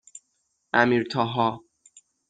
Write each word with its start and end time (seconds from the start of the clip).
امیرطاها 0.73 1.59